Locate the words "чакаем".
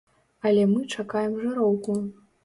1.01-1.35